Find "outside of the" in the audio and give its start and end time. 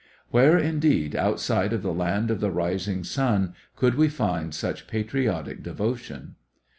1.15-1.93